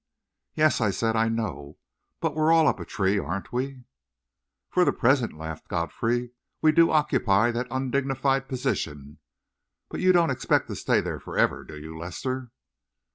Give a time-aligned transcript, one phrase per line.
[0.55, 1.77] "Yes," I said, "I know;
[2.21, 3.83] but we're all up a tree, aren't we?"
[4.71, 9.19] "For the present," laughed Godfrey, "we do occupy that undignified position.
[9.91, 12.49] But you don't expect to stay there forever, do you, Lester?"